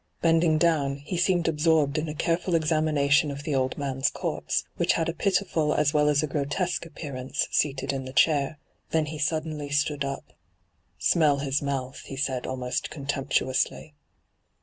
[0.19, 4.63] Bending down, he seemed absorbed in a careful ex amination of the old man's corpse,
[4.77, 8.57] which had a pitiful as well as a grotesque appearance seated in the chair.
[8.89, 10.33] Then he suddenly stood up.'
[11.11, 13.93] Smell his mouth,' he said almost con temptuously.